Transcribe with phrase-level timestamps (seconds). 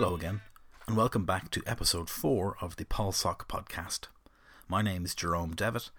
[0.00, 0.40] Hello again,
[0.86, 4.06] and welcome back to episode 4 of the PolSoc podcast.
[4.66, 5.90] My name is Jerome Devitt,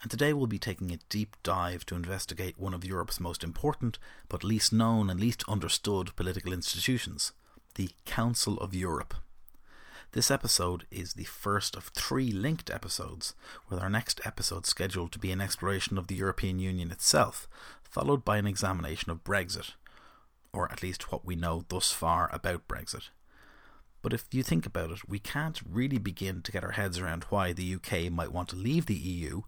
[0.00, 3.98] and today we'll be taking a deep dive to investigate one of Europe's most important,
[4.28, 7.32] but least known and least understood political institutions,
[7.74, 9.14] the Council of Europe.
[10.12, 13.34] This episode is the first of three linked episodes,
[13.68, 17.48] with our next episode scheduled to be an exploration of the European Union itself,
[17.82, 19.72] followed by an examination of Brexit,
[20.52, 23.08] or at least what we know thus far about Brexit.
[24.02, 27.24] But if you think about it, we can't really begin to get our heads around
[27.24, 29.42] why the UK might want to leave the EU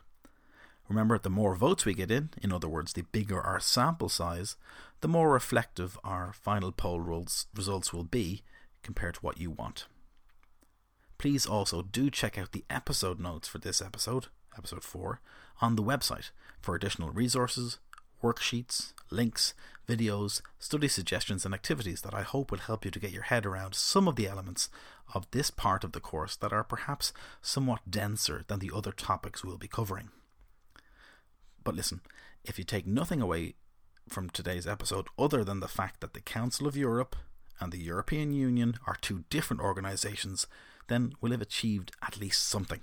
[0.90, 4.56] Remember, the more votes we get in, in other words, the bigger our sample size,
[5.02, 8.42] the more reflective our final poll results will be
[8.84, 9.88] compared to what you want.
[11.18, 14.28] Please also do check out the episode notes for this episode,
[14.58, 15.20] episode 4,
[15.62, 16.30] on the website
[16.62, 17.80] for additional resources,
[18.24, 19.54] worksheets, links,
[19.88, 23.46] videos, study suggestions, and activities that I hope will help you to get your head
[23.46, 24.70] around some of the elements
[25.14, 29.44] of this part of the course that are perhaps somewhat denser than the other topics
[29.44, 30.10] we'll be covering.
[31.68, 32.00] But listen,
[32.46, 33.56] if you take nothing away
[34.08, 37.18] from today's episode other than the fact that the Council of Europe
[37.60, 40.48] and the European Union are two different organisations,
[40.88, 42.80] then we'll have achieved at least something.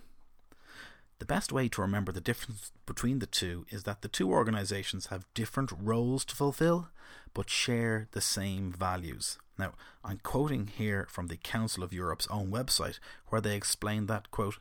[1.18, 5.06] The best way to remember the difference between the two is that the two organisations
[5.06, 6.90] have different roles to fulfill,
[7.32, 9.38] but share the same values.
[9.56, 9.72] Now,
[10.04, 14.58] I'm quoting here from the Council of Europe's own website, where they explain that, quote,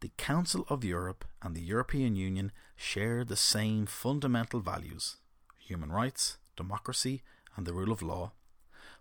[0.00, 5.16] the Council of Europe and the European Union share the same fundamental values
[5.58, 7.22] human rights, democracy,
[7.54, 8.32] and the rule of law,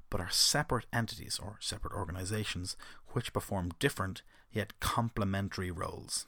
[0.09, 2.75] but are separate entities or separate organisations
[3.13, 4.21] which perform different
[4.51, 6.27] yet complementary roles.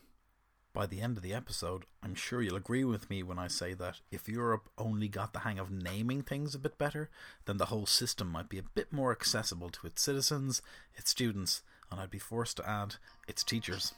[0.74, 3.74] By the end of the episode, I'm sure you'll agree with me when I say
[3.74, 7.10] that if Europe only got the hang of naming things a bit better,
[7.46, 10.62] then the whole system might be a bit more accessible to its citizens,
[10.96, 11.62] its students,
[11.92, 12.96] and I'd be forced to add,
[13.28, 13.94] its teachers.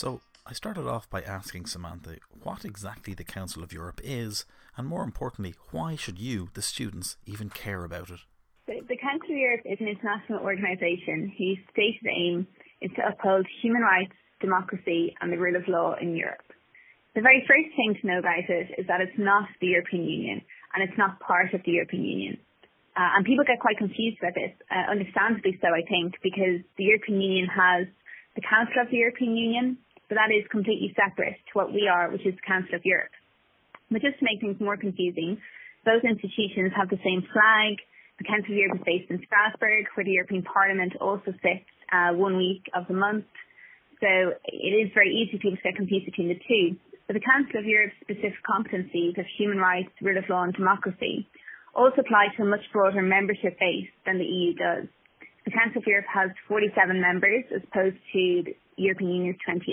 [0.00, 4.88] So, I started off by asking Samantha what exactly the Council of Europe is, and
[4.88, 8.20] more importantly, why should you, the students, even care about it?
[8.64, 12.46] The, Council of Europe is an international organisation whose stated aim
[12.80, 16.48] is to uphold human rights, democracy, and the rule of law in Europe.
[17.14, 20.40] The very first thing to know about it is that it's not the European Union,
[20.72, 22.38] and it's not part of the European Union.
[22.96, 26.88] Uh, and people get quite confused about this, uh, understandably so, I think, because the
[26.88, 27.84] European Union has
[28.34, 29.76] the Council of the European Union,
[30.10, 33.14] but that is completely separate to what we are, which is the Council of Europe.
[33.94, 35.38] But just to make things more confusing,
[35.86, 37.78] both institutions have the same flag.
[38.18, 42.10] The Council of Europe is based in Strasbourg, where the European Parliament also sits uh,
[42.18, 43.30] one week of the month.
[44.02, 46.74] So it is very easy for people to get confused between the two.
[47.06, 51.30] But the Council of Europe's specific competencies of human rights, rule of law and democracy
[51.74, 54.90] also apply to a much broader membership base than the EU does.
[55.44, 59.72] The Council of Europe has 47 members as opposed to the European Union's 28.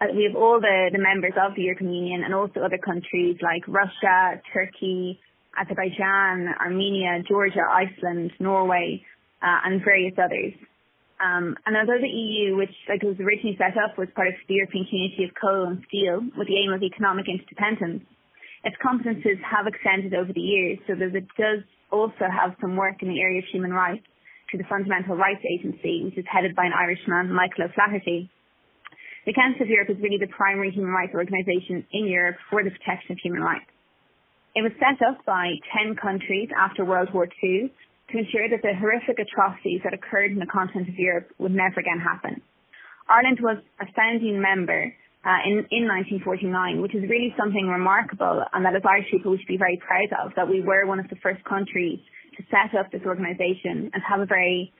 [0.00, 3.36] Uh, we have all the, the members of the European Union and also other countries
[3.42, 5.20] like Russia, Turkey,
[5.58, 9.04] Azerbaijan, Armenia, Georgia, Iceland, Norway,
[9.42, 10.54] uh, and various others.
[11.20, 14.54] Um, and although the EU, which like was originally set up, was part of the
[14.54, 18.06] European Community of Coal and Steel with the aim of economic interdependence,
[18.64, 23.02] its competences have extended over the years so that it does also have some work
[23.02, 24.06] in the area of human rights
[24.50, 28.30] to the Fundamental Rights Agency, which is headed by an Irishman, Michael O'Flaherty.
[29.26, 32.70] The Council of Europe is really the primary human rights organisation in Europe for the
[32.70, 33.70] protection of human rights.
[34.56, 37.70] It was set up by 10 countries after World War II
[38.10, 41.78] to ensure that the horrific atrocities that occurred in the continent of Europe would never
[41.78, 42.42] again happen.
[43.06, 44.90] Ireland was a founding member
[45.22, 49.38] uh, in, in 1949, which is really something remarkable and that as Irish people we
[49.38, 52.00] should be very proud of, that we were one of the first countries
[52.36, 54.72] to set up this organisation and have a very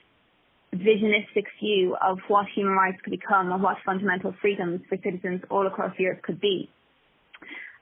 [0.75, 5.67] visionistic view of what human rights could become and what fundamental freedoms for citizens all
[5.67, 6.71] across Europe could be.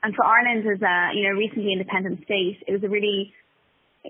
[0.02, 3.34] And for Ireland as a, you know, recently independent state, it was a really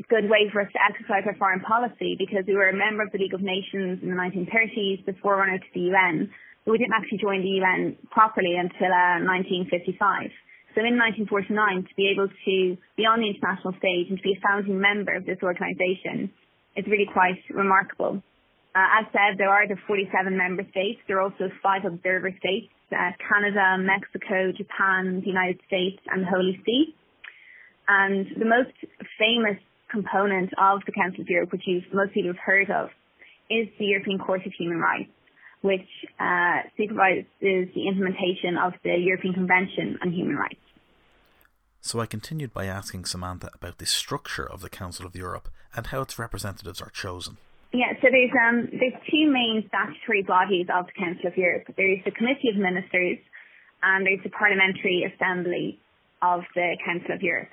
[0.08, 3.10] good way for us to exercise our foreign policy because we were a member of
[3.10, 6.30] the League of Nations in the 1930s, the forerunner to the UN.
[6.64, 10.30] But we didn't actually join the UN properly until uh, 1955.
[10.78, 12.54] So in 1949, to be able to
[12.94, 16.30] be on the international stage and to be a founding member of this organisation
[16.78, 18.22] is really quite remarkable.
[18.78, 21.02] Uh, as said, there are the 47 member states.
[21.10, 26.30] There are also five observer states, uh, Canada, Mexico, Japan, the United States, and the
[26.30, 26.94] Holy See.
[27.90, 28.70] And the most
[29.18, 29.58] famous
[29.90, 32.94] component of the Council of Europe, which most people have heard of,
[33.50, 35.10] is the European Court of Human Rights,
[35.66, 35.90] which
[36.22, 40.62] uh, supervises the implementation of the European Convention on Human Rights.
[41.80, 45.86] So I continued by asking Samantha about the structure of the Council of Europe and
[45.86, 47.38] how its representatives are chosen.
[47.72, 51.68] Yeah, so there's um there's two main statutory bodies of the Council of Europe.
[51.76, 53.18] There's the Committee of Ministers
[53.82, 55.78] and there's the Parliamentary Assembly
[56.22, 57.50] of the Council of Europe.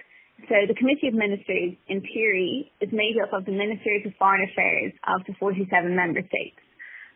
[0.50, 4.48] So the Committee of Ministers, in theory, is made up of the Ministers of Foreign
[4.50, 6.60] Affairs of the 47 member states.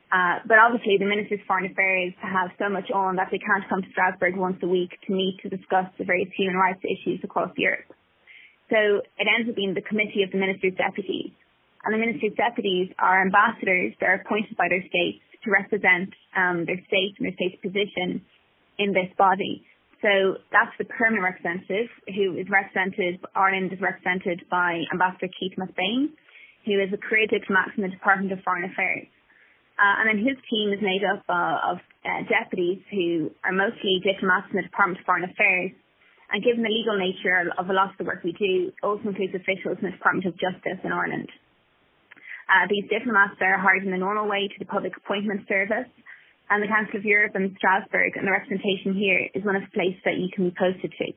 [0.10, 3.62] Uh, but obviously the Ministers of Foreign Affairs have so much on that they can't
[3.70, 7.22] come to Strasbourg once a week to meet to discuss the various human rights issues
[7.24, 7.86] across Europe.
[8.70, 11.34] So it ends up being the Committee of the Ministers' Deputies.
[11.86, 16.66] And the Ministers' Deputies are ambassadors that are appointed by their states to represent um,
[16.66, 18.26] their state and their state's position
[18.78, 19.62] in this body.
[20.02, 26.16] So that's the permanent representative who is represented, Ireland is represented by Ambassador Keith McBean,
[26.66, 29.08] who is a career diplomat from the Department of Foreign Affairs.
[29.80, 34.04] Uh, and then his team is made up uh, of uh, deputies who are mostly
[34.04, 35.72] diplomats in the Department of Foreign Affairs.
[36.30, 39.34] And given the legal nature of a lot of the work we do, also includes
[39.34, 41.32] officials in the Department of Justice in Ireland.
[42.52, 45.90] Uh, these diplomats are hired in the normal way to the Public Appointment Service,
[46.50, 49.74] and the Council of Europe and Strasbourg and the representation here is one of the
[49.74, 51.08] places that you can be posted to.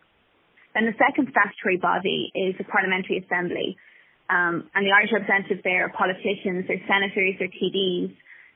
[0.76, 3.76] Then the second statutory body is the Parliamentary Assembly.
[4.28, 8.12] Um, and the Irish representatives there are politicians, they're senators, they're TDs.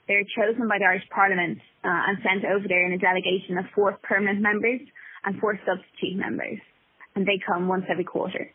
[0.08, 3.66] They're chosen by the Irish Parliament uh, and sent over there in a delegation of
[3.74, 4.80] four permanent members
[5.24, 6.58] and four substitute members.
[7.14, 8.50] And they come once every quarter.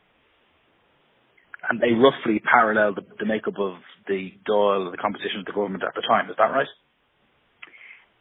[1.69, 3.77] And they roughly parallel the, the makeup of
[4.07, 6.67] the Dáil, the composition of the government at the time, is that right?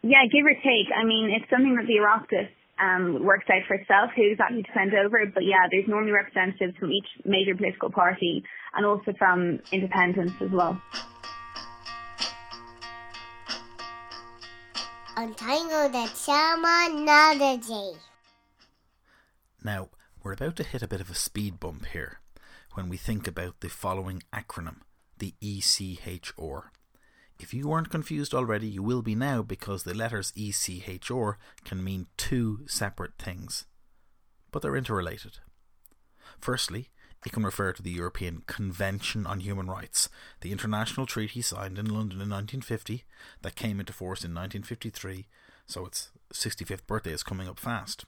[0.02, 0.88] Yeah, give or take.
[0.92, 2.48] I mean, it's something that the Oireachtas
[2.80, 5.24] um, works out for itself who exactly to send over.
[5.32, 8.42] But yeah, there's normally representatives from each major political party
[8.74, 10.80] and also from independents as well.
[15.20, 16.88] Untangle the Chama
[19.62, 19.90] Now,
[20.22, 22.20] we're about to hit a bit of a speed bump here
[22.72, 24.76] when we think about the following acronym,
[25.18, 26.70] the ECHR.
[27.38, 31.34] If you weren't confused already, you will be now because the letters ECHR
[31.66, 33.66] can mean two separate things,
[34.50, 35.40] but they're interrelated.
[36.38, 36.88] Firstly,
[37.24, 40.08] it can refer to the European Convention on Human Rights,
[40.40, 43.04] the international treaty signed in London in 1950
[43.42, 45.26] that came into force in 1953,
[45.66, 48.06] so its 65th birthday is coming up fast.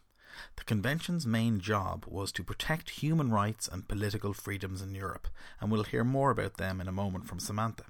[0.57, 5.29] The convention's main job was to protect human rights and political freedoms in Europe,
[5.61, 7.85] and we'll hear more about them in a moment from Samantha.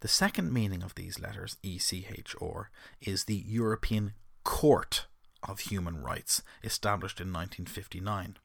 [0.00, 2.66] The second meaning of these letters, ECHR,
[3.00, 4.12] is the European
[4.44, 5.06] Court
[5.42, 8.36] of Human Rights, established in 1959.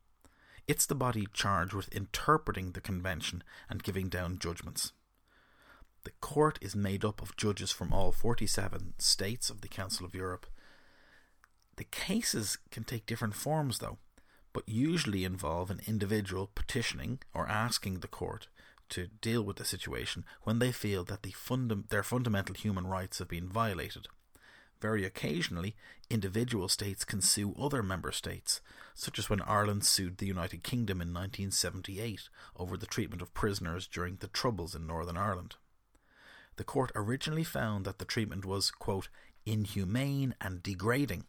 [0.67, 4.93] It's the body charged with interpreting the convention and giving down judgments.
[6.03, 10.15] The court is made up of judges from all 47 states of the Council of
[10.15, 10.47] Europe.
[11.77, 13.97] The cases can take different forms, though,
[14.53, 18.47] but usually involve an individual petitioning or asking the court
[18.89, 23.19] to deal with the situation when they feel that the funda- their fundamental human rights
[23.19, 24.07] have been violated.
[24.81, 25.75] Very occasionally,
[26.09, 28.61] individual states can sue other member states,
[28.93, 33.87] such as when Ireland sued the United Kingdom in 1978 over the treatment of prisoners
[33.87, 35.55] during the Troubles in Northern Ireland.
[36.57, 39.09] The court originally found that the treatment was, quote,
[39.45, 41.25] inhumane and degrading,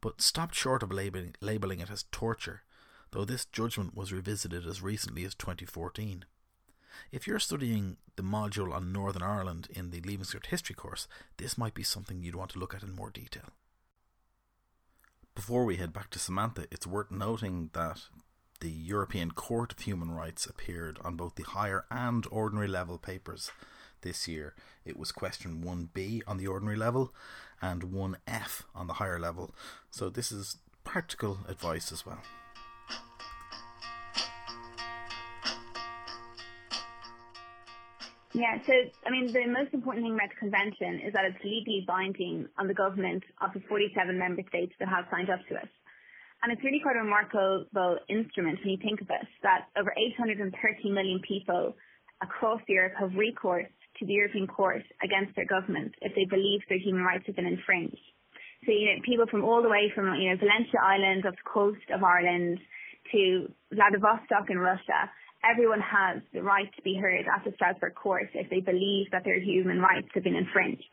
[0.00, 2.62] but stopped short of labeling, labeling it as torture,
[3.10, 6.24] though this judgment was revisited as recently as 2014.
[7.12, 11.56] If you're studying the module on Northern Ireland in the Leaving Cert History course, this
[11.56, 13.44] might be something you'd want to look at in more detail.
[15.34, 18.00] Before we head back to Samantha, it's worth noting that
[18.60, 23.52] the European Court of Human Rights appeared on both the higher and ordinary level papers
[24.02, 24.54] this year.
[24.84, 27.14] It was question 1B on the ordinary level
[27.62, 29.54] and 1F on the higher level.
[29.90, 32.22] So this is practical advice as well.
[38.34, 38.72] Yeah, so
[39.06, 42.68] I mean, the most important thing about the convention is that it's legally binding on
[42.68, 45.68] the government of the 47 member states that have signed up to it.
[46.42, 50.54] And it's really quite a remarkable instrument when you think of it, that over 830
[50.90, 51.74] million people
[52.22, 53.66] across Europe have recourse
[53.98, 57.46] to the European Court against their government if they believe their human rights have been
[57.46, 57.98] infringed.
[58.66, 61.50] So, you know, people from all the way from, you know, Valentia Island off the
[61.50, 62.58] coast of Ireland
[63.12, 65.10] to Vladivostok in Russia,
[65.44, 69.24] everyone has the right to be heard at the Strasbourg court if they believe that
[69.24, 70.90] their human rights have been infringed.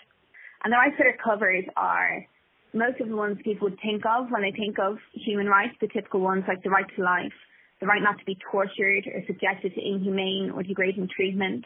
[0.63, 2.25] And the rights that are covered are
[2.73, 5.87] most of the ones people would think of when they think of human rights, the
[5.87, 7.33] typical ones like the right to life,
[7.79, 11.65] the right not to be tortured or subjected to inhumane or degrading treatment,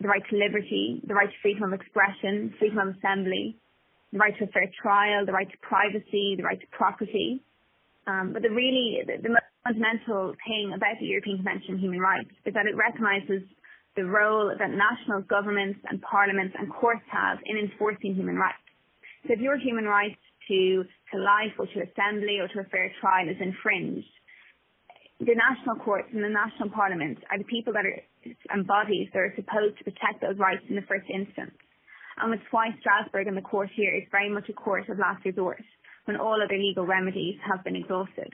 [0.00, 3.56] the right to liberty, the right to freedom of expression, freedom of assembly,
[4.12, 7.42] the right to a fair trial, the right to privacy, the right to property.
[8.06, 12.00] Um, but the really, the, the most fundamental thing about the European Convention on Human
[12.00, 13.42] Rights is that it recognises
[13.96, 18.62] the role that national governments and parliaments and courts have in enforcing human rights.
[19.26, 22.90] So if your human rights to, to life or to assembly or to a fair
[23.00, 24.08] trial is infringed,
[25.20, 28.00] the national courts and the national parliaments are the people that are
[28.50, 31.52] and bodies that are supposed to protect those rights in the first instance.
[32.20, 35.24] And it's why Strasbourg and the court here is very much a court of last
[35.24, 35.62] resort
[36.04, 38.32] when all other legal remedies have been exhausted.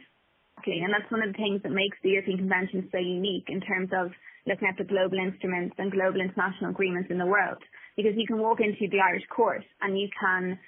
[0.64, 3.90] And that's one of the things that makes the European Convention so unique in terms
[3.92, 4.10] of
[4.46, 7.62] looking at the global instruments and global international agreements in the world.
[7.96, 10.58] Because you can walk into the Irish court and you can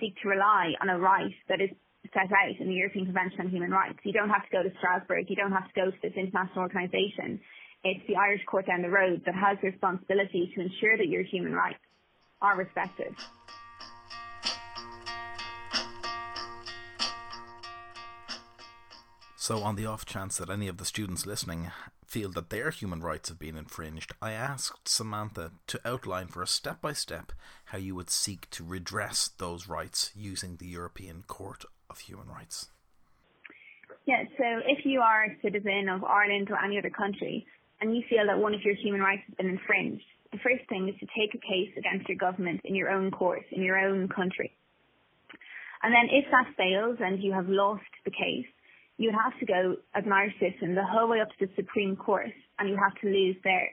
[0.00, 1.70] seek to rely on a right that is
[2.12, 3.98] set out in the European Convention on Human Rights.
[4.04, 5.26] You don't have to go to Strasbourg.
[5.28, 7.40] You don't have to go to this international organisation.
[7.82, 11.52] It's the Irish court down the road that has responsibility to ensure that your human
[11.52, 11.80] rights
[12.40, 13.14] are respected.
[19.44, 21.70] So, on the off chance that any of the students listening
[22.06, 26.50] feel that their human rights have been infringed, I asked Samantha to outline for us
[26.50, 27.30] step by step
[27.66, 32.70] how you would seek to redress those rights using the European Court of Human Rights.
[34.06, 37.46] Yeah, so if you are a citizen of Ireland or any other country
[37.82, 40.88] and you feel that one of your human rights has been infringed, the first thing
[40.88, 44.08] is to take a case against your government in your own court, in your own
[44.08, 44.56] country.
[45.82, 48.46] And then if that fails and you have lost the case,
[48.96, 51.52] you would have to go as an Irish citizen the whole way up to the
[51.56, 53.70] Supreme Court and you have to lose there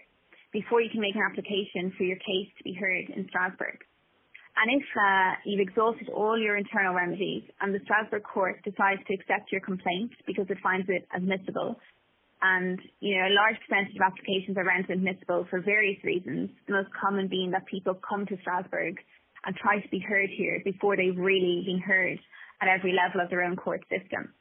[0.52, 3.80] before you can make an application for your case to be heard in Strasbourg.
[4.58, 9.14] And if uh, you've exhausted all your internal remedies and the Strasbourg court decides to
[9.14, 11.80] accept your complaint because it finds it admissible,
[12.42, 16.74] and you know a large percentage of applications are rendered admissible for various reasons, the
[16.74, 18.98] most common being that people come to Strasbourg
[19.46, 22.20] and try to be heard here before they've really been heard
[22.62, 24.34] at every level of their own court system.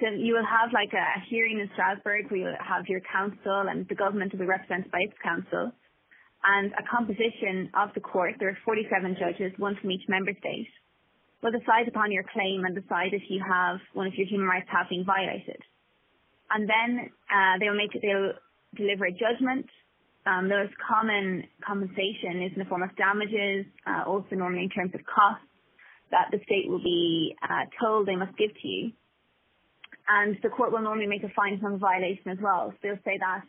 [0.00, 3.86] So you will have like a hearing in Strasbourg where you'll have your counsel and
[3.88, 5.72] the government will be represented by its counsel
[6.42, 8.36] and a composition of the court.
[8.40, 10.72] There are 47 judges, one from each member state,
[11.42, 14.68] will decide upon your claim and decide if you have one of your human rights
[14.72, 15.60] have been violated.
[16.50, 18.32] And then uh, they'll make they'll
[18.76, 19.68] deliver a judgment.
[20.24, 24.70] Um, the most common compensation is in the form of damages, uh, also normally in
[24.70, 25.44] terms of costs
[26.10, 28.92] that the state will be uh, told they must give to you
[30.08, 32.72] and the court will normally make a finding on violation as well.
[32.72, 33.42] So they'll say that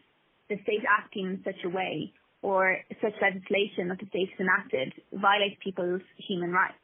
[0.49, 4.93] the state acting in such a way or such legislation that the state has enacted
[5.13, 6.81] violates people's human rights.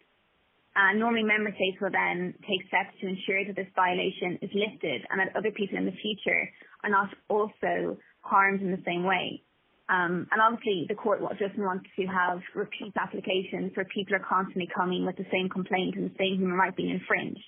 [0.75, 5.01] And normally member states will then take steps to ensure that this violation is lifted
[5.09, 6.49] and that other people in the future
[6.83, 9.41] are not also harmed in the same way.
[9.89, 14.69] Um, and obviously the court doesn't want to have repeat applications where people are constantly
[14.69, 17.41] coming with the same complaint and the same human right being infringed.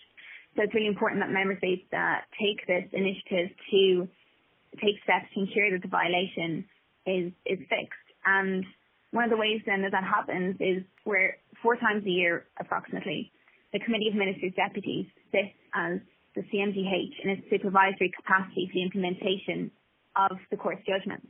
[0.55, 1.83] So it's really important that member states
[2.39, 4.07] take this initiative to
[4.81, 6.65] take steps to ensure that the violation
[7.05, 8.07] is is fixed.
[8.25, 8.65] And
[9.11, 13.31] one of the ways then that that happens is where four times a year, approximately,
[13.73, 15.99] the Committee of Ministers' Deputies sits as
[16.35, 19.71] the CMDH in its supervisory capacity for the implementation
[20.15, 21.27] of the court's judgments.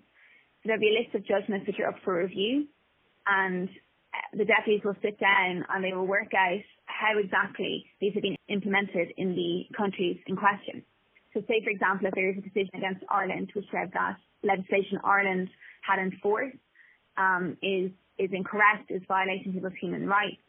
[0.61, 2.67] So there'll be a list of judgments which are up for review,
[3.27, 3.69] and
[4.33, 8.37] the deputies will sit down and they will work out how exactly these have been
[8.47, 10.83] implemented in the countries in question.
[11.33, 14.99] So say, for example, if there is a decision against Ireland which said that legislation
[15.03, 15.49] Ireland
[15.81, 16.57] had enforced
[17.17, 20.41] um, is, is incorrect, is violating people's human rights,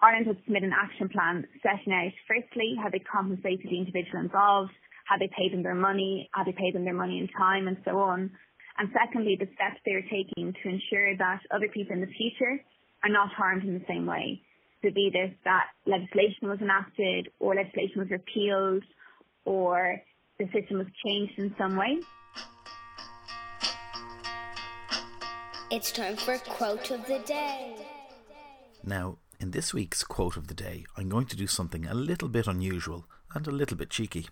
[0.00, 4.70] Ireland would submit an action plan setting out, firstly, how they compensated the individual involved,
[5.10, 6.30] Have they paid them their money?
[6.34, 8.30] Have they paid them their money in time and so on?
[8.78, 12.62] And secondly, the steps they are taking to ensure that other people in the future
[13.02, 14.42] are not harmed in the same way.
[14.84, 18.84] To be this that legislation was enacted or legislation was repealed
[19.44, 20.00] or
[20.38, 21.98] the system was changed in some way.
[25.70, 27.76] It's time for quote of the day.
[28.84, 32.28] Now, in this week's quote of the day, I'm going to do something a little
[32.28, 34.28] bit unusual and a little bit cheeky.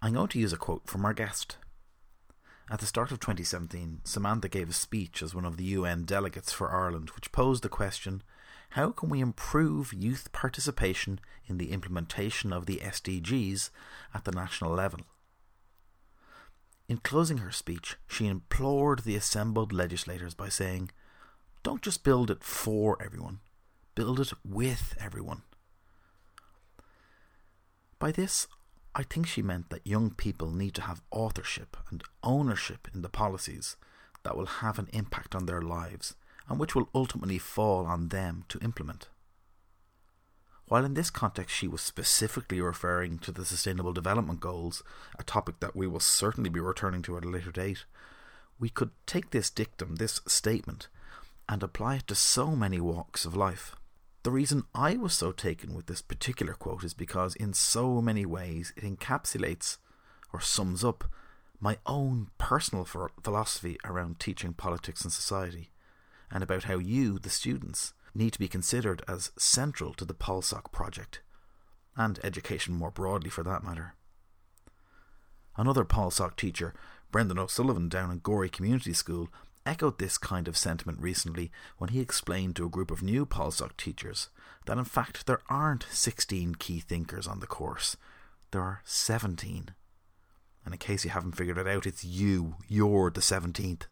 [0.00, 1.56] I'm going to use a quote from our guest.
[2.70, 6.52] At the start of 2017, Samantha gave a speech as one of the UN delegates
[6.52, 8.22] for Ireland, which posed the question
[8.72, 13.70] how can we improve youth participation in the implementation of the SDGs
[14.12, 15.00] at the national level?
[16.86, 20.90] In closing her speech, she implored the assembled legislators by saying,
[21.62, 23.40] Don't just build it for everyone,
[23.94, 25.42] build it with everyone.
[27.98, 28.46] By this,
[28.98, 33.08] I think she meant that young people need to have authorship and ownership in the
[33.08, 33.76] policies
[34.24, 36.16] that will have an impact on their lives
[36.48, 39.08] and which will ultimately fall on them to implement.
[40.66, 44.82] While in this context she was specifically referring to the Sustainable Development Goals,
[45.16, 47.84] a topic that we will certainly be returning to at a later date,
[48.58, 50.88] we could take this dictum, this statement,
[51.48, 53.76] and apply it to so many walks of life.
[54.24, 58.26] The reason I was so taken with this particular quote is because, in so many
[58.26, 59.78] ways, it encapsulates
[60.32, 61.04] or sums up
[61.60, 65.70] my own personal philosophy around teaching politics and society,
[66.30, 70.72] and about how you, the students, need to be considered as central to the POLSOC
[70.72, 71.20] project,
[71.96, 73.94] and education more broadly for that matter.
[75.56, 76.74] Another POLSOC teacher,
[77.10, 79.28] Brendan O'Sullivan down in Gorey Community School,
[79.68, 83.76] echoed this kind of sentiment recently when he explained to a group of new POLSOC
[83.76, 84.30] teachers
[84.64, 87.96] that in fact there aren't 16 key thinkers on the course,
[88.50, 89.74] there are 17.
[90.64, 92.56] And in case you haven't figured it out, it's you.
[92.66, 93.82] You're the 17th.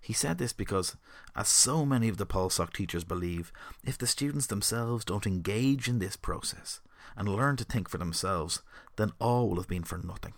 [0.00, 0.96] He said this because,
[1.34, 3.52] as so many of the POLSOC teachers believe,
[3.84, 6.80] if the students themselves don't engage in this process
[7.16, 8.62] and learn to think for themselves,
[8.96, 10.34] then all will have been for nothing.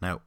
[0.00, 0.22] Now,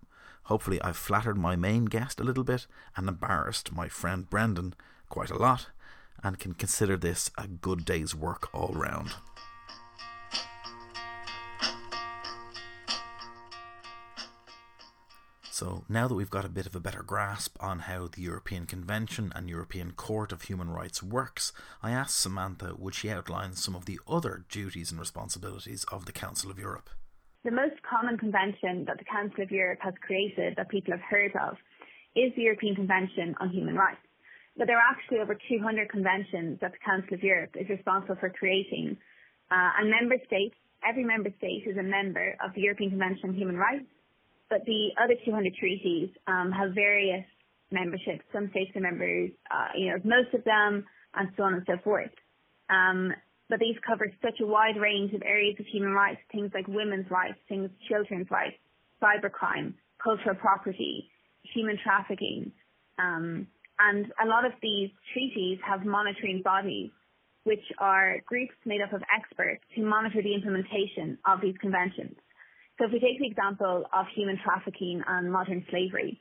[0.47, 4.75] Hopefully, I've flattered my main guest a little bit and embarrassed my friend Brendan
[5.09, 5.67] quite a lot,
[6.23, 9.13] and can consider this a good day's work all round.
[15.51, 18.67] So, now that we've got a bit of a better grasp on how the European
[18.67, 21.51] Convention and European Court of Human Rights works,
[21.83, 26.13] I asked Samantha would she outline some of the other duties and responsibilities of the
[26.13, 26.89] Council of Europe.
[27.47, 31.31] The most common convention that the Council of Europe has created that people have heard
[31.39, 31.55] of
[32.13, 34.03] is the European Convention on Human Rights.
[34.57, 38.29] But there are actually over 200 conventions that the Council of Europe is responsible for
[38.31, 38.97] creating.
[39.49, 43.35] Uh, and member states, every member state is a member of the European Convention on
[43.35, 43.87] Human Rights.
[44.49, 47.23] But the other 200 treaties um, have various
[47.71, 48.27] memberships.
[48.33, 50.83] Some states are members, uh, you know, most of them,
[51.15, 52.11] and so on and so forth.
[52.69, 53.13] Um,
[53.49, 57.09] but these cover such a wide range of areas of human rights, things like women's
[57.09, 58.57] rights, things children's rights,
[59.01, 61.09] cybercrime, cultural property,
[61.53, 62.51] human trafficking.
[62.99, 63.47] Um,
[63.79, 66.89] and a lot of these treaties have monitoring bodies,
[67.43, 72.15] which are groups made up of experts who monitor the implementation of these conventions.
[72.77, 76.19] So if we take the example of human trafficking and modern slavery,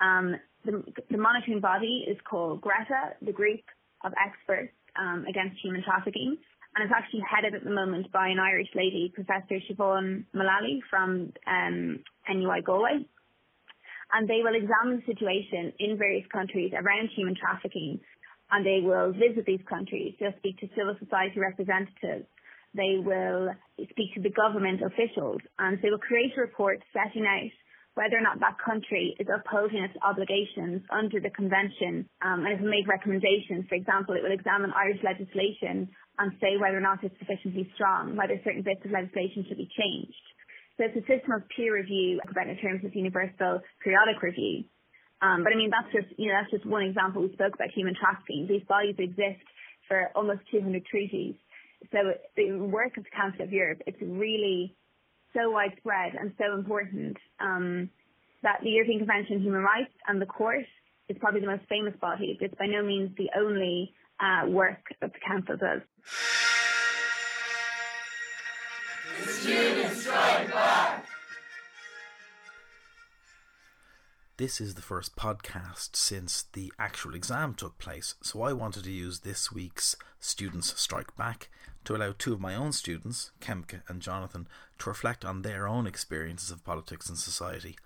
[0.00, 3.60] um, the, the, monitoring body is called GRETA, the group
[4.04, 6.36] of experts um, against human trafficking
[6.78, 11.32] and it's actually headed at the moment by an Irish lady, Professor Siobhan Mullally from
[11.44, 11.98] um,
[12.30, 13.02] NUI Galway.
[14.12, 17.98] And they will examine the situation in various countries around human trafficking
[18.52, 20.14] and they will visit these countries.
[20.20, 22.30] They'll speak to civil society representatives.
[22.74, 23.50] They will
[23.90, 27.50] speak to the government officials and they will create a report setting out
[27.98, 32.62] whether or not that country is upholding its obligations under the convention um, and it
[32.62, 33.66] will make recommendations.
[33.68, 38.16] For example, it will examine Irish legislation and say whether or not it's sufficiently strong,
[38.16, 40.26] whether certain bits of legislation should be changed.
[40.76, 44.64] So it's a system of peer review but in terms of universal periodic review.
[45.20, 47.22] Um, but I mean, that's just, you know, that's just one example.
[47.22, 48.46] We spoke about human trafficking.
[48.48, 49.42] These bodies exist
[49.88, 51.34] for almost 200 treaties.
[51.90, 51.98] So
[52.36, 54.76] the work of the Council of Europe, it's really
[55.34, 57.90] so widespread and so important um,
[58.42, 60.64] that the European Convention on Human Rights and the Court
[61.08, 62.38] is probably the most famous body.
[62.40, 65.82] It's by no means the only uh, work that the council does.
[69.26, 71.04] Students strike back.
[74.36, 78.90] This is the first podcast since the actual exam took place, so I wanted to
[78.90, 81.50] use this week's Students Strike Back
[81.84, 84.46] to allow two of my own students, Kemke and Jonathan,
[84.78, 87.76] to reflect on their own experiences of politics and society.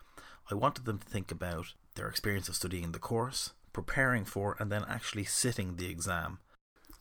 [0.50, 4.70] I wanted them to think about their experience of studying the course, preparing for, and
[4.70, 6.38] then actually sitting the exam.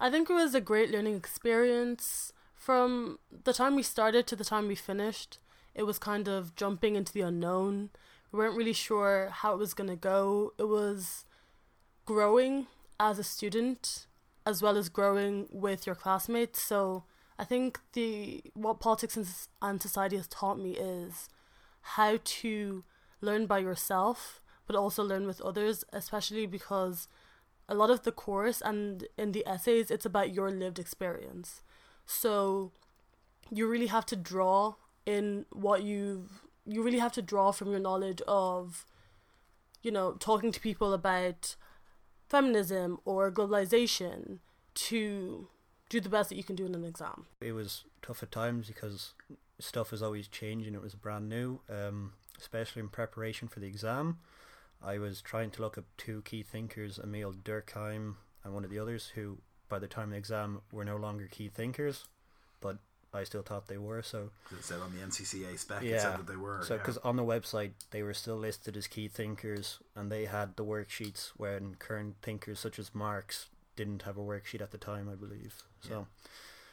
[0.02, 2.34] I think it was a great learning experience.
[2.56, 5.38] From the time we started to the time we finished,
[5.76, 7.92] it was kind of jumping into the unknown.
[8.32, 10.54] We weren't really sure how it was going to go.
[10.58, 11.26] It was
[12.06, 12.66] growing
[13.00, 14.08] as a student
[14.44, 16.60] as well as growing with your classmates.
[16.60, 17.04] So
[17.38, 19.28] I think the what politics and,
[19.62, 21.30] and society has taught me is
[21.82, 22.84] how to
[23.22, 27.08] learn by yourself, but also learn with others, especially because
[27.72, 31.62] a lot of the course and in the essays it's about your lived experience.
[32.06, 32.74] So
[33.50, 37.80] you really have to draw in what you've you really have to draw from your
[37.80, 38.86] knowledge of
[39.82, 41.56] you know talking to people about
[42.28, 44.40] feminism or globalization
[44.74, 45.48] to
[45.90, 47.26] do the best that you can do in an exam.
[47.40, 49.14] It was tough at times because
[49.60, 50.74] stuff was always changing.
[50.76, 54.20] It was brand new, um, especially in preparation for the exam.
[54.84, 58.80] I was trying to look up two key thinkers, Emile Durkheim and one of the
[58.80, 59.38] others, who
[59.70, 62.06] by the time of the exam were no longer key thinkers,
[62.60, 62.78] but
[63.14, 64.02] I still thought they were.
[64.02, 66.64] So it said on the NCCA spec, yeah, it said that they were.
[66.64, 67.10] So because yeah.
[67.10, 71.32] on the website they were still listed as key thinkers, and they had the worksheets
[71.38, 75.64] when current thinkers such as Marx didn't have a worksheet at the time, I believe.
[75.82, 76.28] So yeah.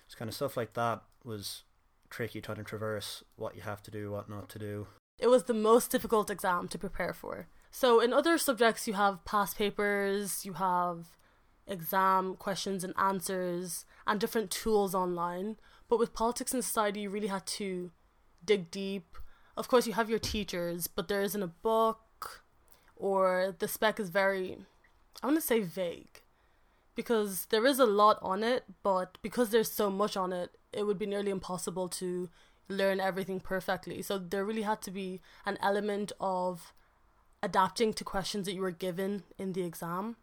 [0.06, 1.62] it's kind of stuff like that was
[2.10, 4.86] tricky trying to traverse what you have to do, what not to do.
[5.18, 7.48] It was the most difficult exam to prepare for.
[7.70, 11.06] So in other subjects, you have past papers, you have
[11.66, 15.56] exam questions and answers, and different tools online.
[15.88, 17.90] But with politics and society, you really had to
[18.44, 19.16] dig deep.
[19.56, 22.42] Of course, you have your teachers, but there isn't a book,
[22.96, 24.58] or the spec is very,
[25.22, 26.22] I want to say vague,
[26.94, 30.84] because there is a lot on it, but because there's so much on it, it
[30.84, 32.28] would be nearly impossible to
[32.68, 34.02] learn everything perfectly.
[34.02, 36.72] So there really had to be an element of
[37.42, 40.16] adapting to questions that you were given in the exam.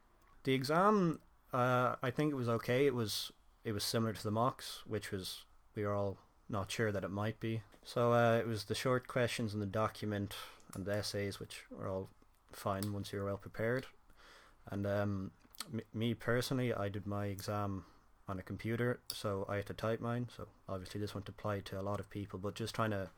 [0.44, 1.20] The exam,
[1.54, 2.86] uh, I think it was okay.
[2.86, 3.32] It was
[3.64, 6.18] it was similar to the mocks, which was we were all
[6.50, 7.62] not sure that it might be.
[7.84, 10.36] So uh, it was the short questions and the document
[10.74, 12.10] and the essays, which were all
[12.52, 13.86] fine once you were well prepared.
[14.72, 15.32] And um,
[15.74, 17.86] m- me personally, I did my exam
[18.28, 20.30] on a computer, so I had to type mine.
[20.36, 23.10] So obviously this won't apply to a lot of people, but just trying to,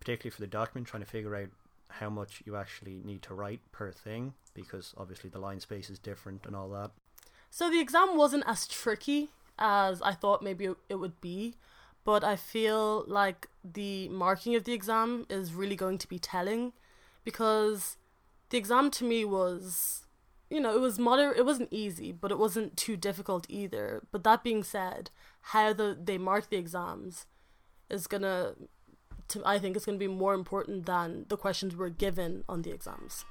[0.00, 1.48] particularly for the document, trying to figure out
[1.88, 5.98] how much you actually need to write per thing, because obviously the line space is
[5.98, 6.90] different and all that.
[7.50, 11.56] So the exam wasn't as tricky as I thought maybe it would be
[12.06, 16.72] but I feel like the marking of the exam is really going to be telling
[17.24, 17.96] because
[18.50, 20.06] the exam to me was
[20.48, 24.22] you know it was moderate it wasn't easy but it wasn't too difficult either but
[24.22, 25.10] that being said
[25.52, 27.26] how the they mark the exams
[27.90, 28.54] is gonna
[29.28, 32.70] to, I think it's gonna be more important than the questions we're given on the
[32.70, 33.24] exams.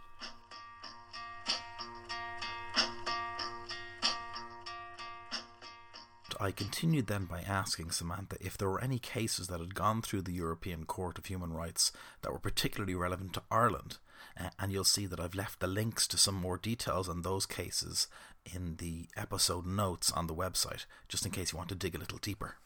[6.39, 10.23] I continued then by asking Samantha if there were any cases that had gone through
[10.23, 13.97] the European Court of Human Rights that were particularly relevant to Ireland.
[14.38, 17.45] Uh, and you'll see that I've left the links to some more details on those
[17.45, 18.08] cases
[18.45, 21.99] in the episode notes on the website, just in case you want to dig a
[21.99, 22.58] little deeper.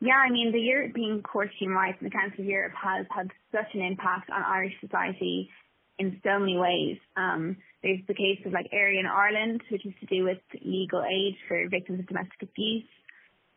[0.00, 3.06] Yeah, I mean, the European Court of Human Rights and the Council of Europe has
[3.10, 5.50] had such an impact on Irish society
[5.98, 6.98] in so many ways.
[7.16, 11.02] Um, there's the case of like Airey in Ireland, which is to do with legal
[11.02, 12.86] aid for victims of domestic abuse.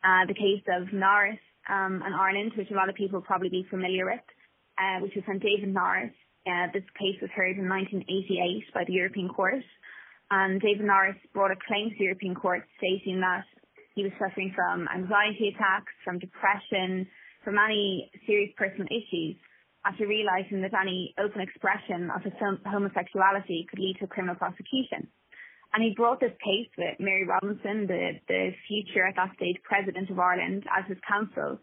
[0.04, 3.49] Uh, the case of Norris um, in Ireland, which a lot of people will probably
[3.49, 4.25] be familiar with,
[4.80, 6.13] uh, which was when David Norris.
[6.47, 9.62] Uh, this case was heard in 1988 by the European Court.
[10.32, 13.45] And David Norris brought a claim to the European Court stating that
[13.95, 17.08] he was suffering from anxiety attacks, from depression,
[17.43, 19.36] from many serious personal issues
[19.86, 22.34] after realising that any open expression of his
[22.65, 25.10] homosexuality could lead to a criminal prosecution.
[25.73, 30.10] And he brought this case with Mary Robinson, the, the future at that stage president
[30.10, 31.58] of Ireland, as his counsel.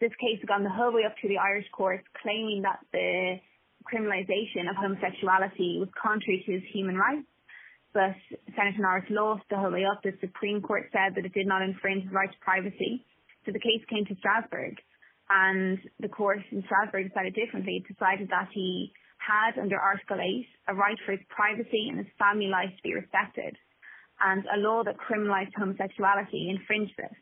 [0.00, 3.40] This case had gone the whole way up to the Irish courts, claiming that the
[3.88, 7.26] criminalisation of homosexuality was contrary to his human rights.
[7.94, 8.18] But
[8.56, 10.02] Senator Norris lost the whole way up.
[10.02, 13.06] The Supreme Court said that it did not infringe his right to privacy.
[13.46, 14.76] So the case came to Strasbourg
[15.30, 17.80] and the court in Strasbourg decided differently.
[17.80, 22.12] It decided that he had, under Article 8, a right for his privacy and his
[22.18, 23.56] family life to be respected,
[24.20, 27.16] and a law that criminalised homosexuality infringed this.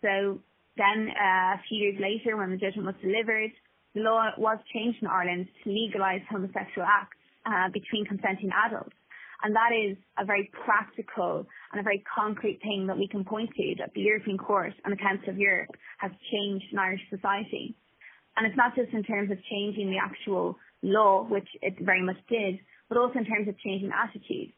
[0.00, 0.40] So
[0.76, 3.52] then, uh, a few years later, when the judgment was delivered,
[3.94, 8.96] the law was changed in Ireland to legalise homosexual acts, uh, between consenting adults.
[9.42, 13.50] And that is a very practical and a very concrete thing that we can point
[13.56, 17.74] to that the European Court and the Council of Europe has changed in Irish society.
[18.36, 22.18] And it's not just in terms of changing the actual law, which it very much
[22.28, 24.52] did, but also in terms of changing attitudes.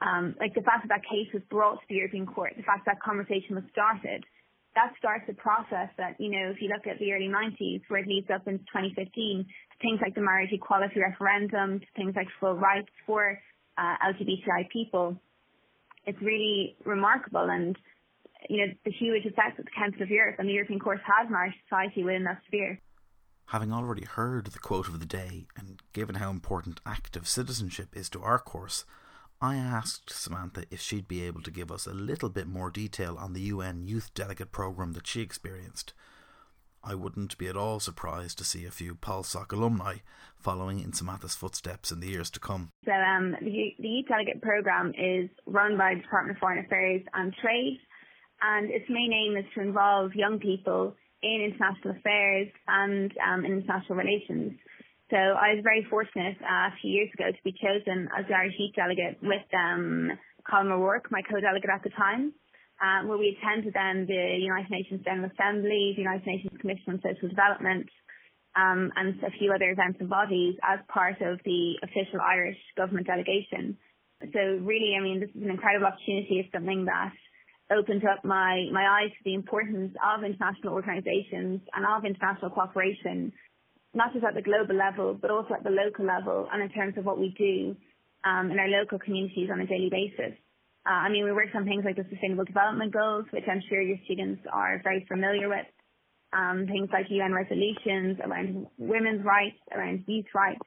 [0.00, 2.86] Um, like the fact that that case was brought to the European Court, the fact
[2.86, 4.24] that that conversation was started,
[4.74, 8.00] that starts a process that, you know, if you look at the early 90s, where
[8.00, 12.28] it leads up into 2015, to things like the marriage equality referendum, to things like
[12.38, 13.38] full rights for
[13.78, 15.16] uh, LGBTI people,
[16.06, 17.76] it's really remarkable and
[18.48, 21.26] you know the huge effect that the Council of Europe and the European Court has
[21.28, 22.80] on our society within that sphere.
[23.46, 28.08] Having already heard the quote of the day and given how important active citizenship is
[28.10, 28.84] to our course,
[29.40, 33.16] I asked Samantha if she'd be able to give us a little bit more detail
[33.18, 35.92] on the UN Youth Delegate Programme that she experienced.
[36.82, 39.96] I wouldn't be at all surprised to see a few PolSoc alumni
[40.38, 42.72] following in Samantha's footsteps in the years to come.
[42.84, 47.02] So, um, the, the Youth Delegate Programme is run by the Department of Foreign Affairs
[47.12, 47.78] and Trade,
[48.40, 53.60] and its main aim is to involve young people in international affairs and um, in
[53.60, 54.52] international relations.
[55.10, 58.34] So I was very fortunate uh, a few years ago to be chosen as the
[58.34, 60.12] Irish Youth Delegate with um,
[60.48, 62.32] Colm O'Rourke, my co-delegate at the time
[62.80, 67.02] um, where we attended then the United Nations General Assembly, the United Nations Commission on
[67.04, 67.88] Social Development,
[68.56, 73.06] um, and a few other events and bodies as part of the official Irish government
[73.06, 73.76] delegation.
[74.20, 76.40] So really, I mean, this is an incredible opportunity.
[76.40, 77.12] It's something that
[77.70, 83.32] opened up my, my eyes to the importance of international organisations and of international cooperation,
[83.94, 86.98] not just at the global level, but also at the local level and in terms
[86.98, 87.76] of what we do
[88.24, 90.36] um, in our local communities on a daily basis.
[90.86, 93.82] Uh, I mean, we worked on things like the Sustainable Development Goals, which I'm sure
[93.82, 95.66] your students are very familiar with.
[96.32, 100.62] Um, things like UN resolutions around women's rights, around youth rights.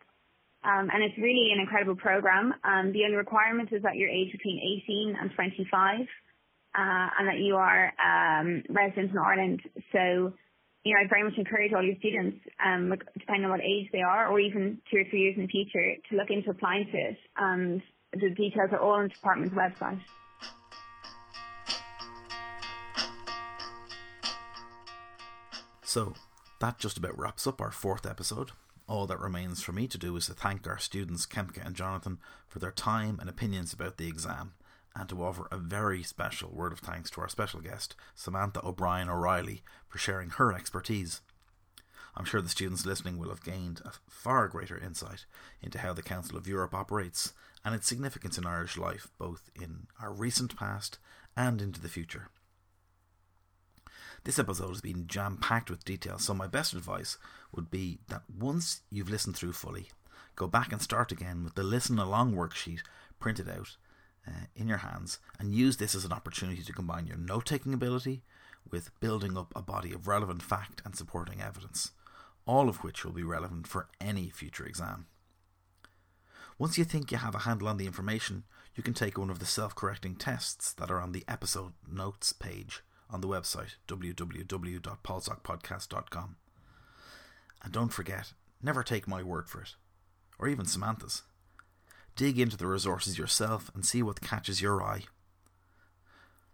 [0.63, 2.53] Um, and it's really an incredible program.
[2.63, 7.39] Um, the only requirement is that you're aged between 18 and 25, uh, and that
[7.39, 9.61] you are um, resident in Ireland.
[9.91, 10.33] So,
[10.83, 14.01] you know, I very much encourage all your students, um, depending on what age they
[14.01, 16.97] are, or even two or three years in the future, to look into applying to
[16.97, 17.17] it.
[17.35, 17.81] And
[18.13, 19.99] the details are all on the department's website.
[25.83, 26.13] So,
[26.59, 28.51] that just about wraps up our fourth episode.
[28.87, 32.17] All that remains for me to do is to thank our students Kemke and Jonathan
[32.47, 34.53] for their time and opinions about the exam,
[34.95, 39.09] and to offer a very special word of thanks to our special guest, Samantha O'Brien
[39.09, 41.21] O'Reilly, for sharing her expertise.
[42.15, 45.25] I'm sure the students listening will have gained a far greater insight
[45.61, 47.33] into how the Council of Europe operates
[47.65, 50.99] and its significance in Irish life, both in our recent past
[51.35, 52.29] and into the future.
[54.25, 57.17] This episode has been jam packed with detail, so my best advice
[57.51, 59.89] would be that once you've listened through fully,
[60.35, 62.81] go back and start again with the listen along worksheet
[63.19, 63.75] printed out
[64.27, 67.73] uh, in your hands and use this as an opportunity to combine your note taking
[67.73, 68.21] ability
[68.71, 71.91] with building up a body of relevant fact and supporting evidence,
[72.45, 75.07] all of which will be relevant for any future exam.
[76.57, 78.43] Once you think you have a handle on the information,
[78.75, 82.33] you can take one of the self correcting tests that are on the episode notes
[82.33, 86.35] page on the website www.polsocpodcast.com.
[87.63, 89.75] And don't forget, never take my word for it,
[90.37, 91.23] or even Samantha's.
[92.15, 95.03] Dig into the resources yourself and see what catches your eye.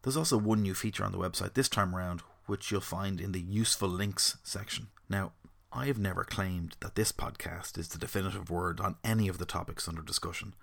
[0.01, 3.33] There's also one new feature on the website this time around, which you'll find in
[3.33, 4.87] the useful links section.
[5.09, 5.33] Now,
[5.71, 9.45] I have never claimed that this podcast is the definitive word on any of the
[9.45, 10.55] topics under discussion.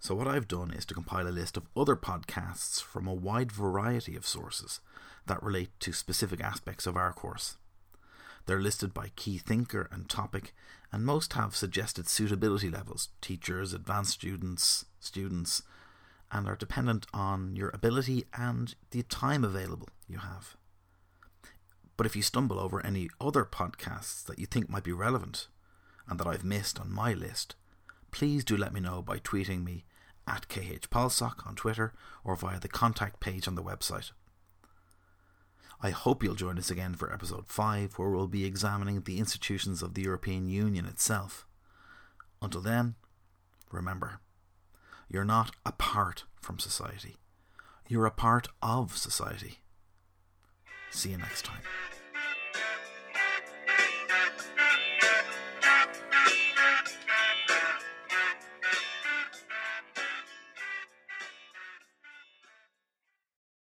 [0.00, 3.52] So, what I've done is to compile a list of other podcasts from a wide
[3.52, 4.80] variety of sources
[5.26, 7.56] that relate to specific aspects of our course.
[8.46, 10.54] They're listed by key thinker and topic,
[10.90, 15.62] and most have suggested suitability levels teachers, advanced students, students,
[16.32, 20.56] and are dependent on your ability and the time available you have.
[21.96, 25.48] But if you stumble over any other podcasts that you think might be relevant
[26.08, 27.54] and that I've missed on my list,
[28.10, 29.84] please do let me know by tweeting me
[30.26, 31.92] at KHPolsock on Twitter
[32.24, 34.10] or via the contact page on the website.
[35.80, 39.82] I hope you'll join us again for episode 5, where we'll be examining the institutions
[39.82, 41.46] of the European Union itself.
[42.40, 42.94] Until then,
[43.70, 44.20] remember,
[45.10, 47.16] you're not apart from society,
[47.86, 49.58] you're a part of society.
[50.94, 51.60] See you next time.